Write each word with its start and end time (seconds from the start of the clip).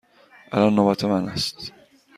الان 0.51 0.75
نوبت 0.75 1.03
من 1.05 1.29
است. 1.29 1.71